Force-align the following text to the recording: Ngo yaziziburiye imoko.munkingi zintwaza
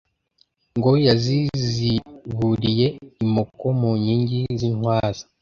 Ngo 0.77 0.91
yaziziburiye 1.07 2.87
imoko.munkingi 3.23 4.39
zintwaza 4.59 5.23